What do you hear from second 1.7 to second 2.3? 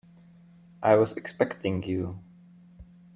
you.